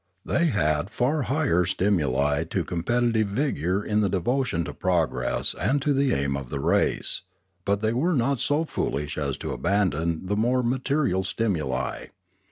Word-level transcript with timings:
They 0.25 0.47
had 0.47 0.89
far 0.89 1.21
higher 1.29 1.63
stimuli 1.63 2.43
to 2.45 2.63
competitive 2.63 3.27
vigour 3.27 3.85
in 3.85 4.01
the 4.01 4.09
devotion 4.09 4.63
to 4.63 4.73
progress 4.73 5.53
and 5.53 5.79
to 5.83 5.93
the 5.93 6.11
aim 6.11 6.35
of 6.35 6.49
the 6.49 6.59
race, 6.59 7.21
but 7.65 7.81
they 7.81 7.93
were 7.93 8.13
not 8.15 8.39
so 8.39 8.65
foolish 8.65 9.15
as 9.19 9.37
to 9.37 9.53
abandon 9.53 10.25
the 10.25 10.35
more 10.35 10.63
material 10.63 11.23
stimuli. 11.23 12.07